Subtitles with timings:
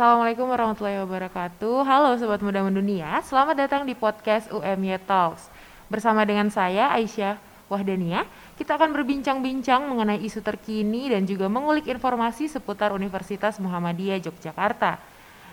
[0.00, 1.84] Assalamualaikum warahmatullahi wabarakatuh.
[1.84, 5.52] Halo Sobat Muda Mendunia, selamat datang di podcast UMY Talks.
[5.92, 7.36] Bersama dengan saya Aisyah
[7.68, 8.24] Wahdania,
[8.56, 14.96] kita akan berbincang-bincang mengenai isu terkini dan juga mengulik informasi seputar Universitas Muhammadiyah Yogyakarta.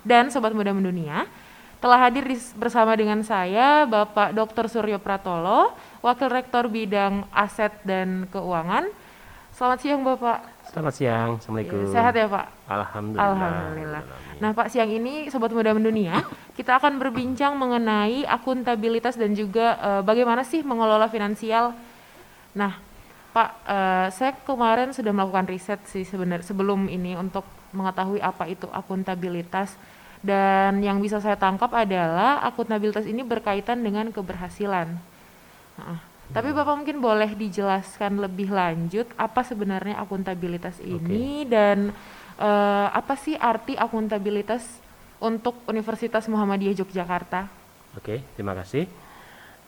[0.07, 1.27] Dan Sobat Muda Mendunia,
[1.84, 2.23] telah hadir
[2.55, 4.71] bersama dengan saya Bapak Dr.
[4.71, 8.88] Suryo Pratolo, Wakil Rektor Bidang Aset dan Keuangan.
[9.52, 10.56] Selamat siang Bapak.
[10.67, 11.88] Selamat siang, Assalamualaikum.
[11.95, 12.45] Sehat ya Pak?
[12.67, 13.31] Alhamdulillah.
[13.31, 14.02] Alhamdulillah.
[14.44, 16.27] Nah Pak, siang ini Sobat Muda Mendunia,
[16.59, 21.71] kita akan berbincang mengenai akuntabilitas dan juga uh, bagaimana sih mengelola finansial.
[22.52, 22.76] Nah
[23.31, 28.68] Pak, uh, saya kemarin sudah melakukan riset sih sebenarnya sebelum ini untuk mengetahui apa itu
[28.68, 29.76] akuntabilitas
[30.26, 34.98] dan yang bisa saya tangkap adalah akuntabilitas ini berkaitan dengan keberhasilan.
[35.77, 36.02] Nah,
[36.36, 41.51] tapi Bapak mungkin boleh dijelaskan lebih lanjut apa sebenarnya akuntabilitas ini okay.
[41.51, 41.77] dan
[42.35, 44.84] uh, apa sih arti akuntabilitas
[45.24, 47.49] untuk Universitas Muhammadiyah Yogyakarta?
[47.98, 48.85] Oke, okay, terima kasih.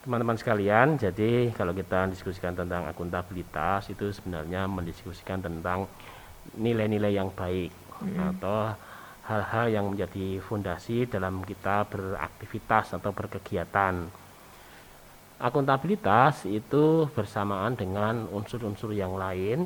[0.05, 5.89] Teman-teman sekalian, jadi kalau kita diskusikan tentang akuntabilitas itu sebenarnya mendiskusikan tentang
[6.55, 8.71] nilai-nilai yang baik mm atau
[9.27, 14.07] hal-hal yang menjadi fondasi dalam kita beraktivitas atau berkegiatan
[15.39, 19.63] akuntabilitas itu bersamaan dengan unsur-unsur yang lain.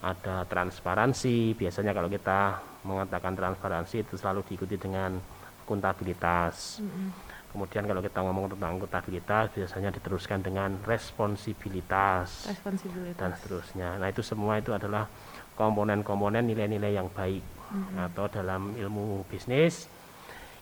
[0.00, 1.52] Ada transparansi.
[1.56, 5.20] Biasanya kalau kita mengatakan transparansi itu selalu diikuti dengan
[5.64, 6.80] akuntabilitas.
[6.80, 7.08] Mm -hmm.
[7.56, 13.16] kemudian kalau kita ngomong tentang akuntabilitas biasanya diteruskan dengan responsibilitas, responsibilitas.
[13.16, 13.88] Dan seterusnya.
[13.96, 15.08] Nah itu semua itu adalah
[15.56, 17.40] komponen-komponen nilai-nilai yang baik.
[17.66, 18.04] Mm -hmm.
[18.06, 19.90] atau dalam ilmu bisnis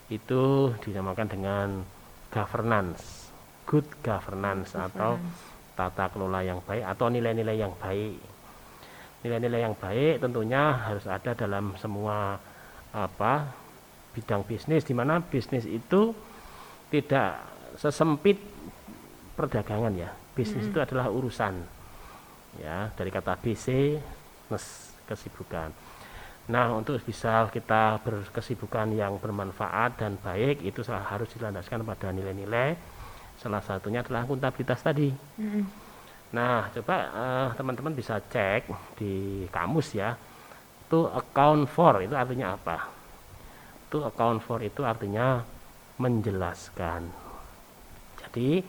[0.09, 1.69] itu dinamakan dengan
[2.33, 3.24] governance
[3.67, 5.19] good governance, atau
[5.75, 8.19] tata kelola yang baik atau nilai-nilai yang baik.
[9.27, 12.39] Nilai-nilai yang baik tentunya harus ada dalam semua
[12.95, 13.51] apa
[14.15, 16.15] bidang bisnis di mana bisnis itu
[16.95, 17.43] tidak
[17.75, 18.39] sesempit
[19.35, 20.11] perdagangan ya.
[20.35, 20.73] Bisnis mm -hmm.
[20.75, 21.55] itu adalah urusan
[22.63, 23.99] ya dari kata BC
[25.11, 25.75] kesibukan.
[26.45, 32.77] Nah, untuk bisa kita berkesibukan yang bermanfaat dan baik itu harus dilandaskan pada nilai-nilai
[33.39, 35.11] Salah satunya adalah akuntabilitas tadi.
[35.39, 35.65] Mm.
[36.35, 38.67] Nah, coba uh, teman-teman bisa cek
[38.99, 40.19] di kamus ya.
[40.87, 42.91] Itu account for itu artinya apa?
[43.87, 45.47] Itu account for itu artinya
[45.99, 47.07] menjelaskan.
[48.19, 48.67] Jadi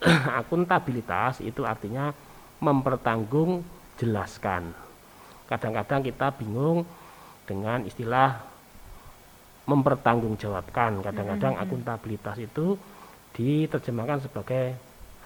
[0.40, 2.12] akuntabilitas itu artinya
[2.64, 3.60] mempertanggung
[4.00, 4.72] jelaskan.
[5.46, 6.88] Kadang-kadang kita bingung
[7.44, 8.40] dengan istilah
[9.68, 11.04] mempertanggungjawabkan.
[11.04, 12.80] Kadang-kadang akuntabilitas itu
[13.36, 14.72] diterjemahkan sebagai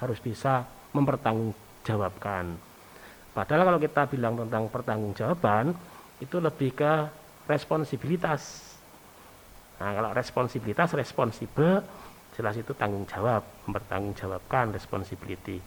[0.03, 2.59] harus bisa mempertanggungjawabkan.
[3.31, 5.71] Padahal kalau kita bilang tentang pertanggungjawaban
[6.19, 6.93] itu lebih ke
[7.47, 8.75] responsibilitas.
[9.79, 11.81] Nah, kalau responsibilitas, responsibel
[12.35, 15.63] jelas itu tanggung jawab, mempertanggungjawabkan responsibility.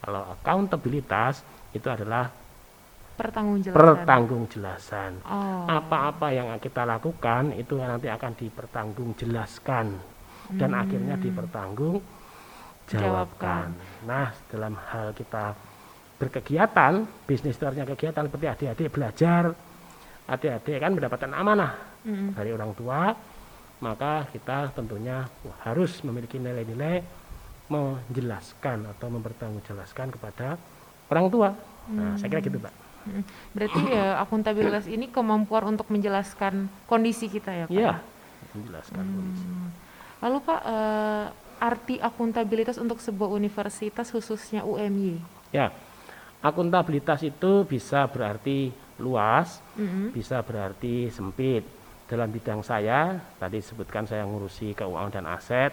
[0.00, 1.44] Kalau accountabilitas
[1.76, 2.32] itu adalah
[3.14, 3.78] pertanggungjelasan.
[3.78, 5.12] Pertanggungjelasan.
[5.28, 5.68] Oh.
[5.68, 10.13] Apa-apa yang kita lakukan itu nanti akan dipertanggungjawabkan
[10.52, 10.82] dan hmm.
[10.84, 11.98] akhirnya dipertanggung
[12.88, 13.72] jawabkan.
[14.04, 15.56] Nah, dalam hal kita
[16.20, 19.42] berkegiatan, bisnis itu artinya kegiatan seperti adik-adik belajar,
[20.28, 21.72] adik-adik kan mendapatkan amanah
[22.04, 22.36] hmm.
[22.36, 23.12] dari orang tua,
[23.80, 25.24] maka kita tentunya
[25.64, 27.24] harus memiliki nilai-nilai
[27.64, 30.60] menjelaskan atau mempertanggungjawabkan kepada
[31.08, 31.48] orang tua.
[31.88, 32.72] Nah, saya kira gitu, Pak.
[33.04, 33.24] Hmm.
[33.52, 37.72] Berarti ya akuntabilitas ini kemampuan untuk menjelaskan kondisi kita ya, Pak?
[37.76, 37.92] Iya,
[38.56, 39.14] menjelaskan hmm.
[39.16, 39.46] kondisi.
[40.24, 41.26] Lalu Pak, uh,
[41.60, 45.20] arti akuntabilitas untuk sebuah universitas khususnya UMY?
[45.52, 45.68] Ya,
[46.40, 50.06] akuntabilitas itu bisa berarti luas, mm -hmm.
[50.16, 51.68] bisa berarti sempit.
[52.08, 55.72] Dalam bidang saya, tadi sebutkan saya ngurusi keuangan dan aset,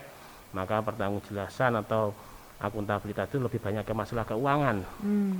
[0.51, 2.11] maka pertanggungjawaban atau
[2.59, 4.83] akuntabilitas itu lebih banyak ke masalah keuangan.
[4.99, 5.35] Mm.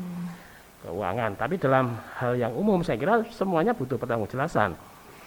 [0.88, 4.76] Keuangan, tapi dalam hal yang umum saya kira semuanya butuh pertanggungjawaban.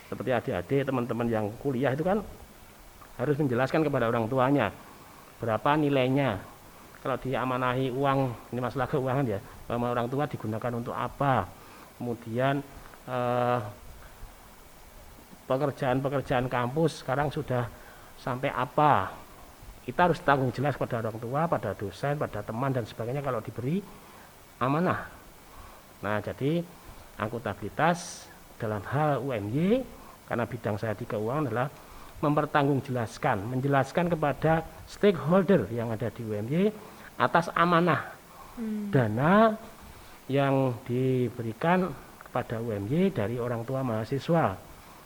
[0.09, 2.21] Seperti adik-adik, teman-teman yang kuliah itu kan
[3.15, 4.75] harus menjelaskan kepada orang tuanya
[5.39, 6.41] berapa nilainya.
[7.05, 11.45] Kalau dia amanahi uang ini masalah keuangan ya sama orang tua digunakan untuk apa.
[12.01, 12.65] Kemudian
[13.05, 13.61] eh,
[15.45, 17.69] pekerjaan-pekerjaan kampus sekarang sudah
[18.17, 19.13] sampai apa.
[19.85, 23.85] Kita harus tanggung jelas pada orang tua pada dosen pada teman dan sebagainya kalau diberi
[24.65, 25.05] amanah.
[26.01, 26.65] Nah jadi
[27.21, 28.27] akuntabilitas
[28.57, 29.85] dalam hal UMY
[30.25, 31.69] karena bidang saya di keuangan adalah
[32.25, 36.73] mempertanggungjawabkan, menjelaskan kepada stakeholder yang ada di UMY
[37.21, 38.11] atas amanah
[38.57, 38.91] hmm.
[38.91, 39.55] dana
[40.27, 41.93] yang diberikan
[42.25, 44.57] kepada UMY dari orang tua mahasiswa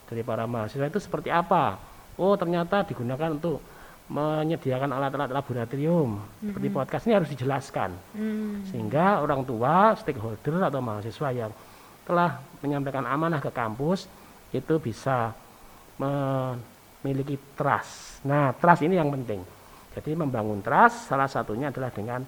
[0.08, 1.76] dari para mahasiswa itu seperti apa.
[2.16, 3.60] Oh ternyata digunakan untuk
[4.08, 8.64] menyediakan alat-alat laboratorium seperti podcast ini harus dijelaskan Hmm.
[8.72, 11.52] sehingga orang tua, stakeholder atau mahasiswa yang
[12.08, 14.08] telah menyampaikan amanah ke kampus
[14.48, 15.36] itu bisa
[17.00, 18.24] memiliki trust.
[18.24, 19.40] Nah, trust ini yang penting.
[19.94, 22.22] Jadi membangun trust salah satunya adalah dengan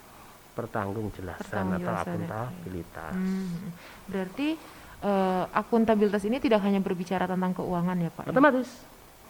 [0.51, 1.47] pertanggungjelasan atau
[1.79, 2.03] Pertanggungjelasan, ya.
[2.05, 3.13] akuntabilitas.
[3.15, 3.69] Hmm.
[4.07, 4.49] Berarti
[5.01, 8.25] eh, akuntabilitas ini tidak hanya berbicara tentang keuangan ya Pak?
[8.27, 8.31] ya?
[8.31, 8.71] Otomatis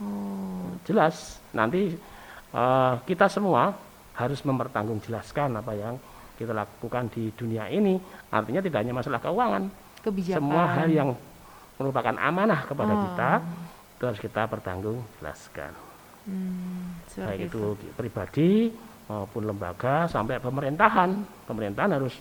[0.00, 1.92] Oh, jelas nanti
[2.50, 3.76] eh, kita semua
[4.16, 6.00] harus mempertanggungjelasan apa yang
[6.34, 8.00] kita lakukan di dunia ini.
[8.32, 9.68] Artinya tidak hanya masalah keuangan,
[10.00, 10.40] kebijakan.
[10.40, 11.12] semua hal yang
[11.76, 13.00] merupakan amanah kepada Oh.
[13.04, 13.30] kita
[14.00, 15.92] itu harus kita pertanggungjawabkan
[16.28, 17.62] Hmm, seperti baik itu
[17.96, 18.50] pribadi
[19.08, 21.16] maupun lembaga sampai pemerintahan
[21.48, 22.16] pemerintahan harus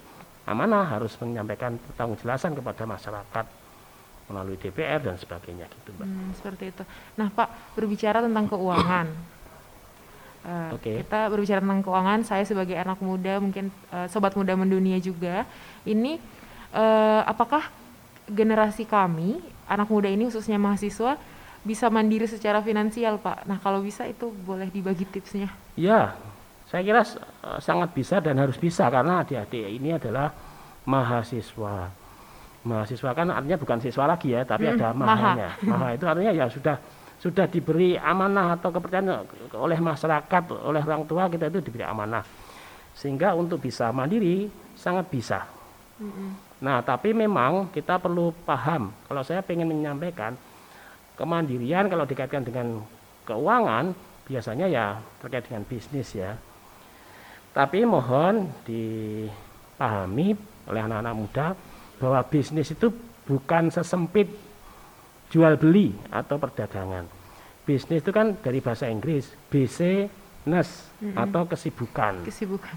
[0.47, 3.45] amanah harus menyampaikan pertanggungjawaban kepada masyarakat
[4.31, 6.83] melalui DPR dan sebagainya gitu mbak Hmm, seperti itu.
[7.17, 9.07] Nah, Pak, berbicara tentang keuangan.
[10.39, 11.03] Eh, Oke.
[11.03, 15.43] Kita berbicara tentang keuangan, saya sebagai anak muda, mungkin eh, sobat muda mendunia juga.
[15.83, 16.15] Ini
[16.71, 17.67] eh, apakah
[18.23, 21.19] generasi kami, anak muda ini khususnya mahasiswa
[21.61, 23.43] bisa mandiri secara finansial, Pak?
[23.45, 25.49] Nah, kalau bisa itu boleh dibagi tipsnya.
[25.75, 26.15] ya
[26.69, 30.29] saya kira eh, sangat bisa dan harus bisa karena adik-adik ini adalah
[30.85, 31.89] mahasiswa
[32.61, 35.07] mahasiswa kan artinya bukan siswa lagi ya tapi Mm, ada maha.
[35.09, 36.75] mahanya maha itu artinya ya sudah
[37.17, 39.25] sudah diberi amanah atau kepercayaan
[39.57, 42.21] oleh masyarakat oleh orang tua kita itu diberi amanah
[42.93, 44.45] sehingga untuk bisa mandiri
[44.77, 45.49] sangat bisa
[46.59, 50.35] nah tapi memang kita perlu paham kalau saya ingin menyampaikan
[51.19, 52.79] kemandirian kalau dikaitkan dengan
[53.27, 53.91] keuangan
[54.23, 56.39] biasanya ya terkait dengan bisnis ya
[57.51, 60.37] tapi mohon dipahami
[60.69, 61.47] oleh anak-anak muda
[61.99, 62.87] bahwa bisnis itu
[63.25, 64.29] bukan sesempit
[65.29, 67.05] jual beli atau perdagangan.
[67.65, 72.25] Bisnis itu kan dari bahasa Inggris, business atau kesibukan.
[72.25, 72.73] Kesibukan.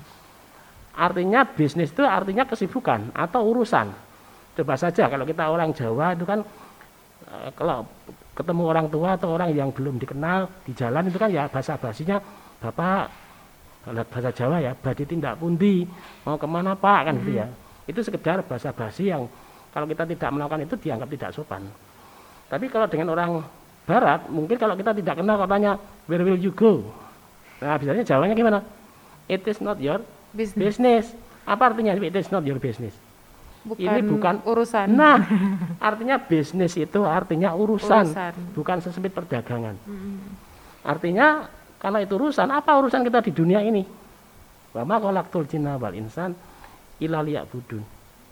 [0.92, 3.88] Artinya bisnis itu artinya kesibukan atau urusan.
[4.52, 6.44] Coba saja kalau kita orang Jawa itu kan
[7.24, 7.88] eh, kalau
[8.32, 12.16] ketemu orang tua atau orang yang belum dikenal di jalan itu kan ya bahasa basinya
[12.64, 13.04] bapak
[13.82, 15.82] kalau bahasa Jawa ya badi tindak pundi
[16.22, 17.10] mau ke mana pak?
[17.10, 17.46] Kan gitu ya.
[17.84, 19.26] Itu sekedar bahasa basi yang
[19.74, 21.66] kalau kita tidak melakukan itu dianggap tidak sopan.
[22.46, 23.30] Tapi kalau dengan orang
[23.82, 25.74] Barat mungkin kalau kita tidak kenal katanya
[26.06, 26.86] where will you go?
[27.58, 28.62] Nah biasanya Jawanya gimana?
[29.26, 29.98] It is not your
[30.30, 30.78] Bisnis.
[30.78, 31.04] business.
[31.42, 31.98] Apa artinya?
[31.98, 32.94] It is not your business
[33.62, 34.90] Bukan, ini bukan urusan.
[34.90, 35.22] Nah,
[35.88, 38.34] artinya bisnis itu artinya urusan, Urusan.
[38.58, 39.78] bukan sesempit perdagangan.
[39.86, 40.18] Mm.
[40.82, 41.46] Artinya
[41.78, 43.86] karena itu urusan, apa urusan kita di dunia ini?
[44.74, 46.34] Wa ma khalaqtul jinna wal insan
[46.98, 47.82] illa liya'budun.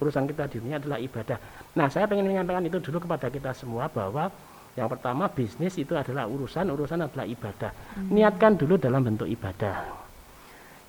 [0.03, 1.38] Urusan kita di dunia adalah ibadah.
[1.79, 4.32] Nah, saya ingin menyampaikan itu dulu kepada kita semua bahwa
[4.75, 7.71] yang pertama bisnis itu adalah urusan, urusan adalah ibadah.
[8.11, 10.00] Niatkan dulu dalam bentuk ibadah.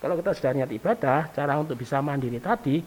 [0.01, 2.81] Kalau kita sudah niat ibadah, cara untuk bisa mandiri tadi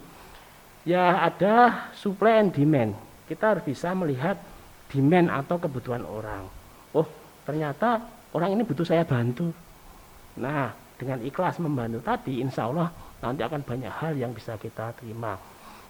[0.85, 2.93] ya ada supply and demand.
[3.25, 4.37] Kita harus bisa melihat
[4.93, 6.45] demand atau kebutuhan orang.
[6.93, 7.09] Oh,
[7.43, 9.49] ternyata orang ini butuh saya bantu.
[10.37, 15.35] Nah, dengan ikhlas membantu tadi, insya Allah nanti akan banyak hal yang bisa kita terima.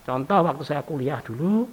[0.08, 1.68] Contoh waktu saya kuliah dulu,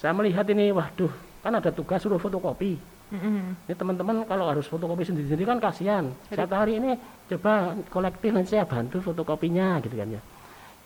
[0.00, 1.12] saya melihat ini, waduh,
[1.44, 2.76] kan ada tugas suruh fotokopi.
[3.14, 3.68] Mm-mm.
[3.68, 6.04] Ini teman-teman kalau harus fotokopi sendiri-sendiri kan kasihan.
[6.32, 6.96] Satu hari ini
[7.30, 10.22] coba kolektif nanti saya bantu fotokopinya gitu kan ya.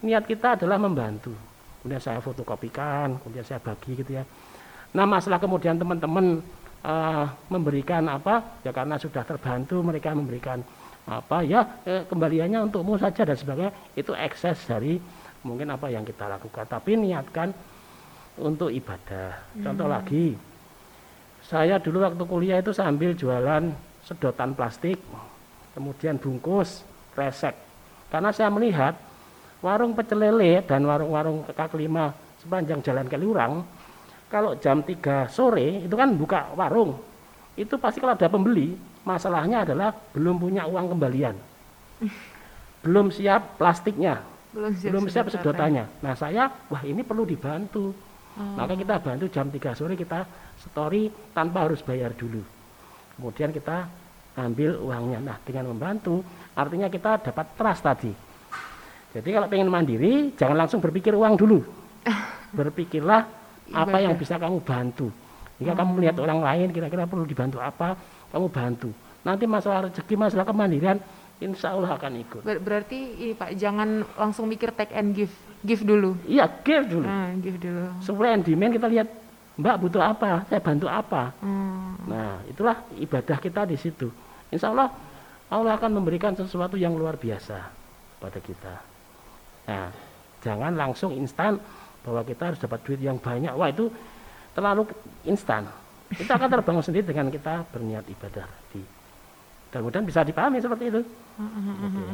[0.05, 1.35] Niat kita adalah membantu.
[1.83, 4.25] Kemudian saya fotokopikan, kemudian saya bagi gitu ya.
[4.95, 6.43] Nah masalah kemudian teman-teman
[6.83, 10.63] eh, memberikan apa ya karena sudah terbantu mereka memberikan
[11.09, 15.01] apa ya eh, kembaliannya untukmu saja dan sebagainya itu ekses dari
[15.45, 17.49] mungkin apa yang kita lakukan tapi niatkan
[18.37, 20.37] untuk ibadah contoh lagi
[21.49, 23.73] saya dulu waktu kuliah itu sambil jualan
[24.05, 25.01] sedotan plastik,
[25.73, 26.85] kemudian bungkus,
[27.17, 27.57] resek.
[28.13, 28.97] Karena saya melihat
[29.59, 33.67] warung pecel lele dan warung-warung kaki lima sepanjang jalan Kaliurang,
[34.31, 36.95] kalau jam 3 sore itu kan buka warung,
[37.59, 41.37] itu pasti kalau ada pembeli, masalahnya adalah belum punya uang kembalian.
[42.79, 44.23] Belum siap plastiknya,
[44.55, 45.43] Belum siap, belum siap sedotan.
[45.43, 45.85] sedotannya.
[45.99, 47.91] Nah saya, wah ini perlu dibantu.
[48.39, 50.23] Maka kita bantu jam 3 sore kita
[50.63, 52.39] story tanpa harus bayar dulu.
[53.19, 53.91] Kemudian kita
[54.39, 55.19] ambil uangnya.
[55.19, 56.23] Nah dengan membantu
[56.55, 58.28] artinya kita dapat trust tadi.
[59.13, 61.59] Jadi kalau pengen mandiri jangan langsung berpikir uang dulu.
[62.59, 63.23] Berpikirlah
[63.73, 65.13] apa yang bisa kamu bantu.
[65.59, 67.99] Jika kamu melihat orang lain kira-kira perlu dibantu apa,
[68.31, 68.91] kamu bantu.
[69.27, 71.03] Nanti masalah rezeki, masalah kemandirian,
[71.43, 72.43] insya Allah akan ikut.
[72.47, 75.35] Ber- berarti ini Pak, jangan langsung mikir take and give.
[75.67, 76.15] Give dulu.
[76.23, 77.03] Iya, give dulu.
[77.05, 77.91] Nah, give dulu.
[77.99, 79.09] Supply and demand kita lihat
[79.59, 80.47] Mbak butuh apa?
[80.47, 81.35] Saya bantu apa?
[81.43, 81.99] Hmm.
[82.07, 84.07] Nah, itulah ibadah kita di situ.
[84.55, 84.95] Insya Allah
[85.51, 87.59] Allah akan memberikan sesuatu yang luar biasa
[88.23, 88.98] pada kita.
[89.69, 89.93] Nah,
[90.41, 91.61] jangan langsung instan
[92.01, 93.53] bahwa kita harus dapat duit yang banyak.
[93.53, 93.93] Wah itu
[94.57, 94.89] terlalu
[95.29, 95.69] instan.
[96.09, 98.83] Kita akan terbangun sendiri dengan kita berniat ibadah tadi.
[99.69, 101.01] Dan kemudian bisa dipahami seperti itu.
[101.05, 102.05] Oke.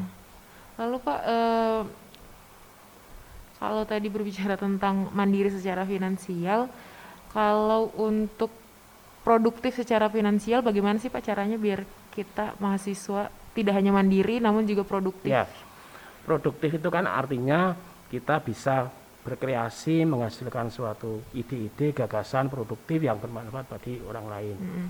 [0.74, 1.80] Lalu Pak, eh,
[3.62, 6.66] kalau tadi berbicara tentang mandiri secara finansial,
[7.30, 8.50] kalau untuk
[9.22, 14.82] produktif secara finansial, bagaimana sih Pak caranya biar kita mahasiswa tidak hanya mandiri, namun juga
[14.82, 15.30] produktif?
[15.30, 15.46] Ya,
[16.24, 17.76] produktif itu kan artinya
[18.08, 18.88] kita bisa
[19.24, 24.56] berkreasi, menghasilkan suatu ide-ide, gagasan produktif yang bermanfaat bagi orang lain.
[24.60, 24.88] Mm-mm.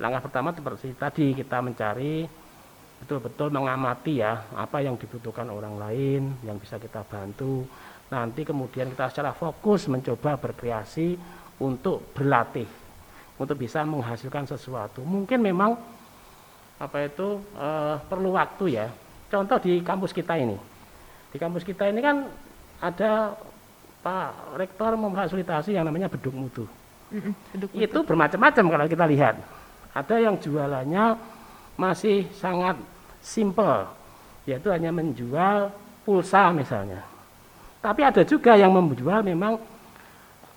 [0.00, 2.24] Langkah pertama seperti tadi kita mencari
[3.04, 7.68] betul-betul mengamati ya apa yang dibutuhkan orang lain yang bisa kita bantu.
[8.08, 11.20] Nanti kemudian kita secara fokus mencoba berkreasi
[11.60, 12.66] untuk berlatih
[13.40, 15.00] untuk bisa menghasilkan sesuatu.
[15.04, 15.76] Mungkin memang
[16.80, 18.88] apa itu eh, perlu waktu ya.
[19.30, 20.58] Contoh di kampus kita ini.
[21.30, 22.26] Di kampus kita ini kan
[22.82, 23.38] ada
[24.02, 26.66] Pak Rektor memfasilitasi yang namanya beduk mutu
[27.54, 29.34] duduk itu bermacam-macam kalau kita lihat.
[29.90, 31.18] Ada yang jualannya
[31.74, 32.78] masih sangat
[33.18, 33.90] simple,
[34.46, 35.74] yaitu hanya menjual
[36.06, 37.02] pulsa misalnya.
[37.82, 39.58] Tapi ada juga yang menjual memang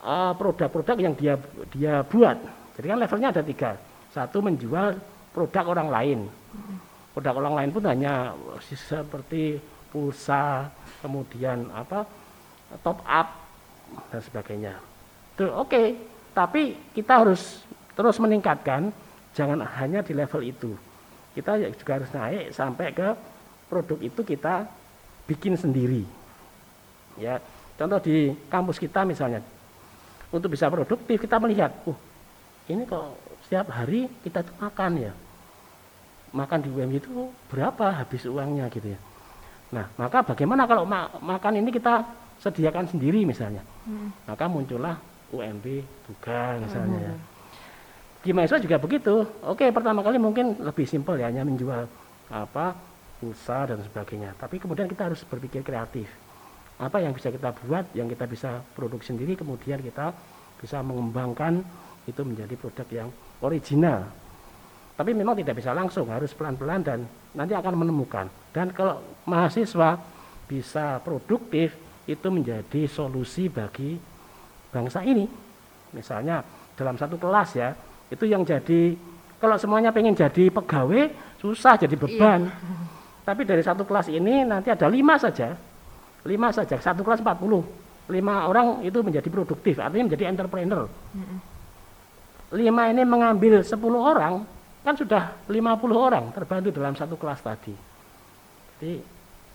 [0.06, 1.36] eh, produk-produk yang dia
[1.74, 2.38] dia buat.
[2.77, 3.72] Jadi kan levelnya ada tiga.
[4.13, 5.01] Satu menjual
[5.34, 6.20] produk orang lain.
[7.13, 8.34] Produk orang lain pun hanya
[8.65, 9.62] seperti
[9.93, 10.74] pulsa,
[11.05, 12.10] kemudian apa
[12.82, 13.27] top up
[14.10, 14.74] dan sebagainya.
[15.38, 15.93] Itu oke,
[16.34, 17.62] tapi kita harus
[17.93, 18.89] terus meningkatkan,
[19.38, 20.74] jangan hanya di level itu.
[21.38, 23.13] Kita juga harus naik sampai ke
[23.70, 24.65] produk itu kita
[25.29, 26.05] bikin sendiri.
[27.22, 27.38] Ya,
[27.77, 29.46] contoh di kampus kita misalnya,
[30.34, 31.98] untuk bisa produktif kita melihat, uh,
[32.65, 33.13] ini kok
[33.46, 35.13] setiap hari kita makan ya,
[36.34, 39.00] makan di UMY itu berapa habis uangnya gitu ya.
[39.74, 42.06] Nah, maka bagaimana kalau ma- makan ini kita
[42.42, 43.62] sediakan sendiri misalnya?
[43.84, 44.10] Mm.
[44.28, 44.96] maka muncullah
[45.34, 45.66] UMB
[46.10, 47.13] Tuga misalnya ya.
[48.24, 49.28] Di mahasiswa juga begitu.
[49.44, 51.84] Oke, pertama kali mungkin lebih simpel ya, hanya menjual
[52.32, 52.72] apa
[53.20, 54.32] pulsa dan sebagainya.
[54.40, 56.08] Tapi kemudian kita harus berpikir kreatif.
[56.80, 60.16] Apa yang bisa kita buat, yang kita bisa produksi sendiri, kemudian kita
[60.56, 61.60] bisa mengembangkan
[62.08, 63.10] itu menjadi produk yang
[63.44, 64.08] original.
[64.94, 67.00] Tapi memang tidak bisa langsung, harus pelan-pelan dan
[67.34, 68.30] nanti akan menemukan.
[68.54, 69.98] Dan kalau mahasiswa
[70.46, 71.74] bisa produktif,
[72.04, 73.96] itu menjadi solusi bagi
[74.70, 75.24] bangsa ini.
[75.96, 76.44] Misalnya
[76.76, 77.72] dalam satu kelas ya,
[78.12, 78.98] itu yang jadi
[79.40, 82.52] kalau semuanya pengen jadi pegawai susah jadi beban.
[83.24, 85.56] Tapi dari satu kelas ini nanti ada lima saja,
[86.28, 90.92] lima saja satu kelas 40 lima orang itu menjadi produktif, artinya menjadi entrepreneur.
[91.16, 91.40] Mm-mm.
[92.52, 94.44] Lima ini mengambil 10 orang,
[94.84, 97.72] kan sudah 50 orang terbantu dalam satu kelas tadi.
[98.78, 98.94] Jadi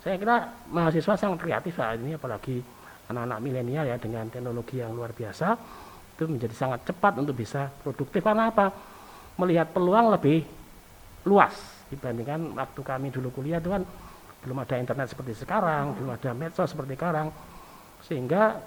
[0.00, 0.37] saya kira
[0.73, 2.64] mahasiswa sangat kreatif saat ini, apalagi
[3.12, 5.52] anak-anak milenial ya dengan teknologi yang luar biasa
[6.16, 8.73] itu menjadi sangat cepat untuk bisa produktif karena apa?
[9.38, 10.42] Melihat peluang lebih
[11.28, 11.54] luas
[11.92, 13.85] dibandingkan waktu kami dulu kuliah itu kan
[14.42, 17.28] belum ada internet seperti sekarang, belum ada medsos seperti sekarang,
[18.06, 18.64] sehingga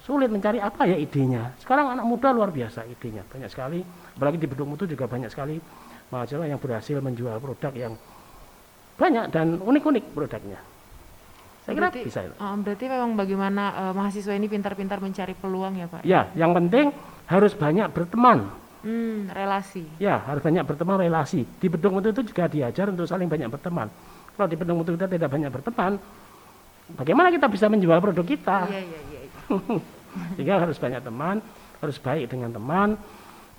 [0.00, 1.52] sulit mencari apa ya idenya.
[1.60, 3.84] Sekarang anak muda luar biasa idenya, banyak sekali.
[4.16, 5.60] Apalagi di Bedung Mutu juga banyak sekali
[6.10, 7.92] mahasiswa yang berhasil menjual produk yang
[8.98, 10.60] banyak dan unik-unik produknya.
[11.64, 12.20] Saya kira Berarti- bisa.
[12.36, 16.00] Oh, berarti memang bagaimana eh, mahasiswa ini pintar-pintar mencari peluang ya Pak?
[16.04, 16.92] Ya, yang penting
[17.30, 18.50] harus banyak berteman.
[18.80, 19.84] Hmm, relasi.
[20.00, 21.44] Ya, harus banyak berteman relasi.
[21.44, 23.92] Di Bedung Mutu itu juga diajar untuk saling banyak berteman.
[24.34, 26.00] Kalau di Bedung Mutu kita tidak banyak berteman,
[26.96, 28.58] bagaimana kita bisa menjual produk kita?
[28.72, 29.20] Iya, iya, iya.
[29.28, 29.78] iya.
[30.34, 31.36] Sehingga harus banyak teman,
[31.78, 32.96] harus baik dengan teman,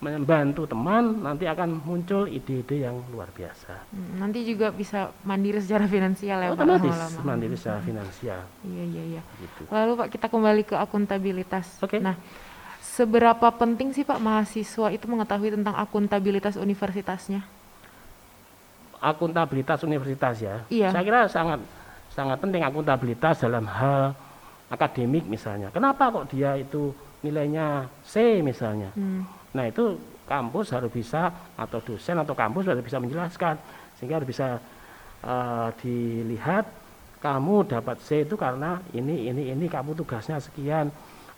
[0.01, 3.86] membantu teman, nanti akan muncul ide-ide yang luar biasa.
[3.93, 8.41] Hmm, nanti juga bisa mandiri secara finansial ya Pak Otomatis mandiri secara finansial.
[8.65, 9.22] Iya, iya, iya.
[9.38, 9.70] Gitu.
[9.70, 11.77] Lalu Pak kita kembali ke akuntabilitas.
[11.86, 12.01] Oke.
[12.01, 12.17] Nah,
[12.81, 17.46] seberapa penting sih Pak mahasiswa itu mengetahui tentang akuntabilitas universitasnya?
[18.98, 20.65] Akuntabilitas universitas ya.
[20.74, 20.89] Iya.
[20.89, 21.62] Saya kira sangat
[22.10, 24.17] sangat penting akuntabilitas dalam hal
[24.65, 25.70] akademik misalnya.
[25.70, 26.89] Kenapa kok dia itu
[27.22, 28.89] nilainya C misalnya?
[28.98, 31.27] Hmm, Nah itu kampus harus bisa
[31.60, 33.60] atau dosen atau kampus harus bisa menjelaskan
[34.00, 34.48] sehingga harus bisa
[35.24, 36.65] eh, dilihat
[37.22, 40.89] kamu dapat C itu karena ini ini ini kamu tugasnya sekian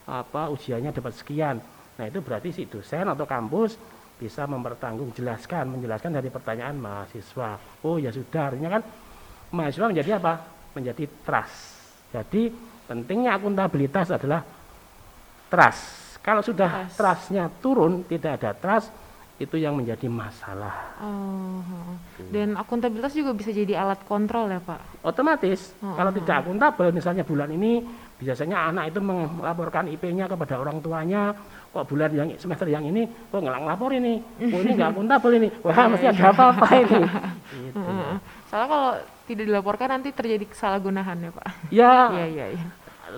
[0.05, 1.57] apa ujiannya dapat sekian.
[1.97, 3.75] Nah itu berarti si dosen atau kampus
[4.15, 7.59] bisa mempertanggungjawabkan menjelaskan dari pertanyaan mahasiswa.
[7.83, 8.81] Oh ya sudah artinya kan
[9.51, 10.33] mahasiswa menjadi apa?
[10.77, 11.81] Menjadi trust.
[12.13, 12.53] Jadi
[12.85, 14.45] pentingnya akuntabilitas adalah
[15.49, 16.95] trust Kalau sudah Trust.
[16.95, 18.87] trustnya turun, tidak ada trust,
[19.35, 20.95] itu yang menjadi masalah.
[21.03, 21.59] Oh,
[22.31, 25.03] dan akuntabilitas juga bisa jadi alat kontrol ya Pak?
[25.03, 27.83] Otomatis, Oh, kalau oh, tidak akuntabel, misalnya bulan ini
[28.15, 31.35] biasanya anak itu melaporkan IP-nya kepada orang tuanya,
[31.75, 34.13] kok bulan yang semester yang ini kok nggak ngelapor ini,
[34.47, 36.13] oh ini nggak akuntabel ini, wah Iya, mesti iya.
[36.15, 36.99] ada apa-apa ini.
[37.67, 37.79] Gitu.
[38.47, 38.89] Soalnya kalau
[39.27, 41.45] tidak dilaporkan nanti terjadi kesalahgunaan ya Pak?
[41.67, 42.65] Ya, Iya, iya, iya.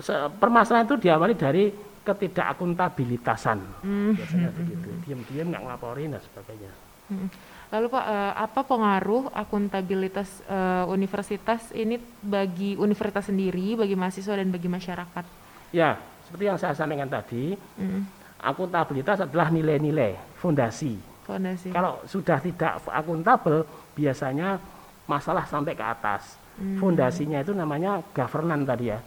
[0.00, 1.70] se- permasalahan itu diawali dari
[2.06, 3.58] ketidakakuntabilitasan.
[3.82, 4.14] Hmm.
[4.14, 6.72] Biasanya begitu, diam-diam nggak ngelaporin dan sebagainya.
[7.06, 7.28] Mm.
[7.70, 14.50] Lalu Pak, eh, apa pengaruh akuntabilitas eh, universitas ini bagi universitas sendiri, bagi mahasiswa dan
[14.50, 15.24] bagi masyarakat?
[15.70, 18.02] Ya, seperti yang saya sampaikan tadi, Mm.
[18.42, 20.98] akuntabilitas adalah nilai-nilai fondasi.
[21.26, 21.74] Fondasi.
[21.74, 23.66] Kalau sudah tidak akuntabel,
[23.98, 24.62] biasanya
[25.10, 26.38] masalah sampai ke atas.
[26.54, 26.78] Hmm.
[26.78, 28.98] Fondasinya itu namanya governance tadi ya.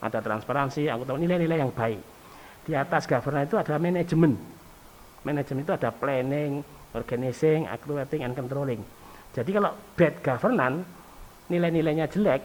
[0.00, 2.00] Ada transparansi, akuntabel, nilai-nilai yang baik.
[2.64, 4.32] Di atas governance itu ada manajemen.
[5.24, 6.64] Manajemen itu ada planning,
[6.94, 8.80] organizing, accumulating, and controlling.
[9.30, 10.82] Jadi kalau bad governance,
[11.50, 12.42] nilai-nilainya jelek,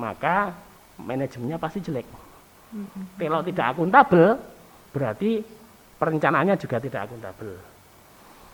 [0.00, 0.52] maka
[1.00, 2.06] manajemennya pasti jelek.
[3.20, 4.40] Kalau tidak akuntabel,
[4.92, 5.44] berarti
[6.00, 7.52] perencanaannya juga tidak akuntabel.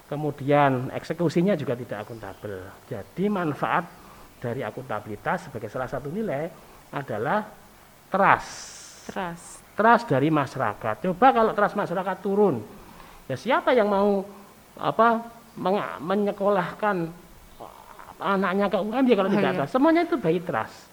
[0.09, 2.65] Kemudian eksekusinya juga tidak akuntabel.
[2.89, 3.85] Jadi manfaat
[4.41, 6.49] dari akuntabilitas sebagai salah satu nilai
[6.91, 7.45] adalah
[8.09, 8.53] trust.
[9.13, 9.68] Trust.
[9.79, 11.07] Trust dari masyarakat.
[11.07, 12.59] Coba kalau trust masyarakat turun,
[13.31, 14.27] ya siapa yang mau
[14.75, 15.23] apa
[16.03, 17.07] menyekolahkan
[18.19, 19.59] anaknya ke UMY kalau Oh, tidak iya.
[19.63, 19.73] trust?
[19.79, 20.91] Semuanya itu by trust.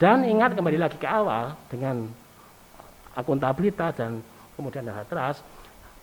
[0.00, 2.08] Dan ingat kembali lagi ke awal dengan
[3.12, 4.24] akuntabilitas dan
[4.56, 5.44] kemudian ada trust,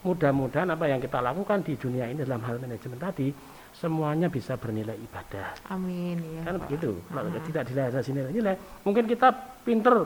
[0.06, 3.34] mudah-mudahan apa yang kita lakukan di dunia ini dalam hal manajemen tadi
[3.74, 5.58] semuanya bisa bernilai ibadah.
[5.74, 6.42] Amin ya.
[6.48, 7.02] Kan begitu.
[7.10, 8.56] Kalau tidak dilandasi nilai-nilai,
[8.86, 9.34] mungkin kita
[9.66, 10.06] pinter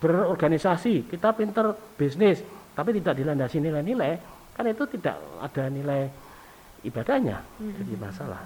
[0.00, 2.40] berorganisasi, kita pinter bisnis,
[2.72, 4.16] tapi tidak dilandasi nilai-nilai,
[4.56, 6.08] kan itu tidak ada nilai
[6.82, 7.44] ibadahnya.
[7.60, 8.40] Jadi masalah.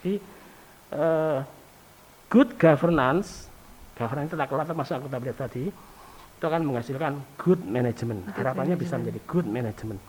[0.00, 0.14] Jadi
[0.92, 1.38] eh,
[2.28, 3.48] good governance,
[3.96, 8.28] governance itu kelola termasuk akuntabilitas tadi, itu akan menghasilkan good management.
[8.28, 9.00] Good Harapannya bisa management.
[9.00, 10.00] menjadi good management.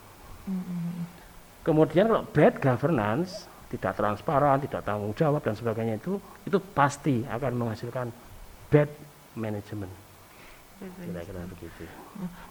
[0.47, 0.91] Mm-mm.
[1.62, 7.51] Kemudian kalau bad governance, tidak transparan, tidak tanggung jawab dan sebagainya itu, itu pasti akan
[7.56, 8.12] menghasilkan
[8.67, 8.89] bad
[9.38, 10.11] management.
[10.82, 11.84] Kira-kira begitu.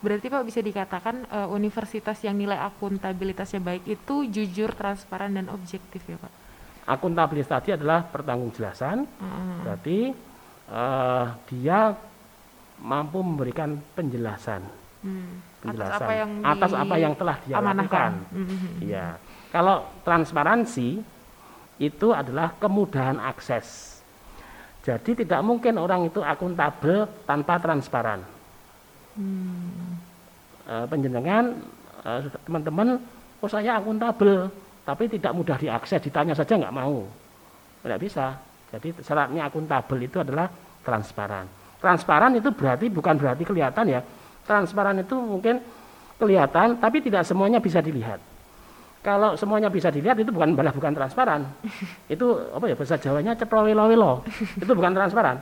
[0.00, 6.02] Berarti Pak bisa dikatakan eh, universitas yang nilai akuntabilitasnya baik itu jujur, transparan dan objektif
[6.06, 6.32] ya Pak.
[6.86, 9.56] Akuntabilitas tadi adalah pertanggungjelasan, Heeh.
[9.66, 9.98] berarti
[10.70, 11.94] eh, dia
[12.80, 14.62] mampu memberikan penjelasan,
[15.00, 15.40] Hmm.
[15.40, 18.12] Atas penjelasan apa yang atas apa yang telah dia diamanahkan.
[18.20, 18.36] lakukan.
[18.36, 18.70] Mhm.
[18.84, 19.06] Iya.
[19.48, 20.88] Kalau transparansi
[21.80, 23.99] itu adalah kemudahan akses.
[24.90, 28.26] Jadi tidak mungkin orang itu akuntabel tanpa transparan.
[29.14, 29.94] Hmm.
[30.66, 31.54] Eh, penjenengan
[32.02, 32.98] eh, teman-teman,
[33.38, 34.50] oh saya akuntabel,
[34.82, 37.06] tapi tidak mudah diakses, ditanya saja nggak mau,
[37.86, 38.34] tidak bisa.
[38.74, 40.50] Jadi syaratnya akuntabel itu adalah
[40.82, 41.46] transparan.
[41.78, 44.00] Transparan itu berarti bukan berarti kelihatan ya.
[44.42, 45.62] Transparan itu mungkin
[46.18, 48.29] kelihatan, tapi tidak semuanya bisa dilihat.
[49.00, 51.40] Kalau semuanya bisa dilihat itu bukan malah bukan transparan.
[52.12, 54.20] Itu apa ya bahasa Jawanya ceprowelo-welo.
[54.62, 55.40] Itu bukan transparan.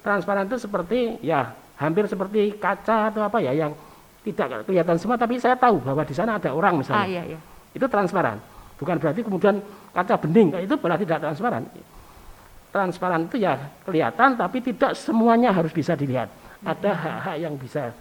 [0.00, 3.76] Transparan itu seperti ya hampir seperti kaca atau apa ya yang
[4.24, 7.04] tidak kelihatan semua tapi saya tahu bahwa di sana ada orang Ah misalnya.
[7.04, 7.38] iya iya.
[7.76, 8.40] Itu transparan.
[8.80, 9.60] Bukan berarti kemudian
[9.92, 11.68] kaca bening itu berarti tidak transparan.
[12.72, 16.32] Transparan itu ya kelihatan tapi tidak semuanya harus bisa dilihat.
[16.64, 17.92] Ada hak-hak yang bisa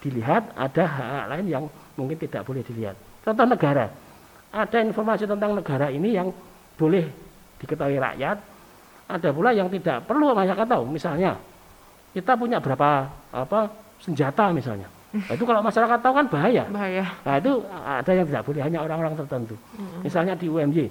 [0.00, 2.96] dilihat, ada hak-hak lain yang mungkin tidak boleh dilihat.
[3.20, 4.07] Contoh negara.
[4.48, 6.32] Ada informasi tentang negara ini yang
[6.78, 7.04] boleh
[7.60, 8.36] diketahui rakyat,
[9.08, 10.84] ada pula yang tidak perlu masyarakat tahu.
[10.88, 11.36] Misalnya,
[12.16, 13.68] kita punya berapa apa
[14.00, 14.88] senjata misalnya.
[15.08, 16.64] Nah, itu kalau masyarakat tahu kan bahaya.
[16.68, 17.04] Bahaya.
[17.24, 19.56] Nah itu ada yang tidak boleh hanya orang-orang tertentu.
[20.04, 20.84] Misalnya di UMY,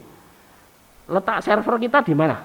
[1.06, 2.42] letak server kita di mana?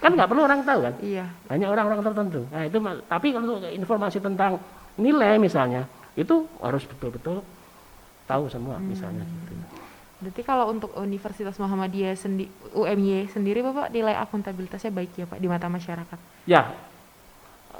[0.00, 0.94] Kan nggak perlu orang tahu kan?
[1.04, 1.28] Iya.
[1.52, 2.40] Hanya orang-orang tertentu.
[2.48, 4.56] Nah itu, tapi kalau untuk informasi tentang
[4.96, 5.84] nilai misalnya,
[6.16, 7.44] itu harus betul-betul
[8.24, 9.20] tahu semua misalnya.
[9.20, 9.52] Gitu.
[10.20, 12.44] Berarti kalau untuk Universitas Muhammadiyah sendi
[12.76, 16.18] UMY sendiri Bapak nilai akuntabilitasnya baik ya Pak di mata masyarakat.
[16.44, 16.76] Ya,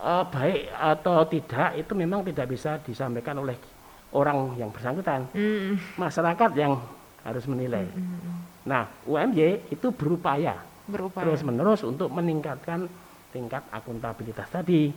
[0.00, 3.60] eh, baik atau tidak itu memang tidak bisa disampaikan oleh
[4.16, 5.28] orang yang bersangkutan.
[5.36, 5.76] Hmm.
[6.00, 6.80] Masyarakat yang
[7.20, 7.84] harus menilai.
[8.64, 10.56] Nah, UMY itu berupaya
[10.88, 11.28] Berupaya.
[11.28, 12.88] terus menerus untuk meningkatkan
[13.30, 14.90] tingkat akuntabilitas tadi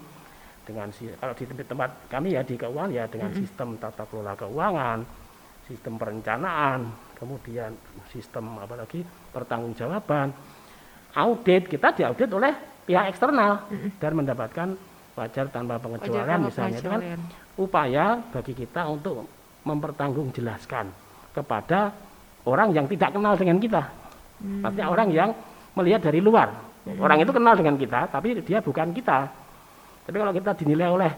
[0.64, 5.04] dengan kalau di tempat, tempat kami ya di keuangan ya dengan sistem tata kelola keuangan,
[5.68, 7.72] sistem perencanaan, kemudian
[8.12, 10.34] sistem apalagi pertanggungjawaban,
[11.16, 13.64] audit kita diaudit oleh pihak eksternal
[13.96, 14.68] dan mendapatkan
[15.14, 17.02] wajar tanpa pengecualian tanpa misalnya itu kan
[17.56, 19.24] upaya bagi kita untuk
[19.64, 20.86] mempertanggungjawabkan
[21.32, 21.94] kepada
[22.44, 23.82] orang yang tidak kenal dengan kita.
[24.44, 25.30] Artinya orang yang
[25.80, 26.52] melihat dari luar.
[27.00, 29.32] Orang itu kenal dengan kita, tapi dia bukan kita.
[30.04, 31.12] Tapi kalau kita dinilai oleh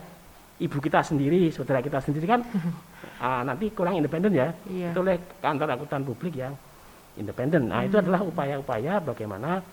[0.62, 2.46] ibu kita sendiri, saudara kita sendiri kan
[3.19, 4.49] ah, nanti kurang independen ya.
[4.67, 4.91] Iya.
[4.91, 6.54] Itu oleh kantor akuntan publik yang
[7.15, 7.71] independen.
[7.71, 9.63] Nah, itu adalah upaya-upaya bagaimana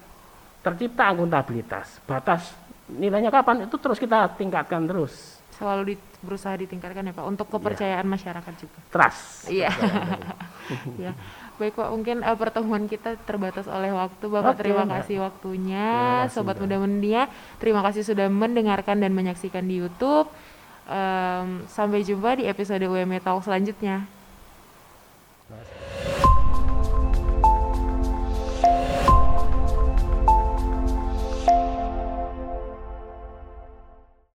[0.63, 1.99] tercipta akuntabilitas.
[2.07, 2.55] Batas
[2.87, 5.43] nilainya kapan itu terus kita tingkatkan terus.
[5.53, 8.79] Selalu di- berusaha ditingkatkan ya Pak untuk kepercayaan masyarakat juga.
[8.91, 9.51] Trust.
[9.51, 9.71] Iya.
[11.05, 11.13] ya.
[11.59, 14.25] Baik Pak, mungkin eh, pertemuan kita terbatas oleh waktu.
[14.27, 14.95] Bapak terima Mbak.
[15.03, 15.87] kasih waktunya.
[16.27, 16.57] Kasih, Sobat.
[16.59, 17.29] Muda Mendia,
[17.59, 20.31] terima kasih sudah mendengarkan dan menyaksikan di YouTube.
[20.83, 24.03] Em, sampai jumpa di episode UME Talk selanjutnya.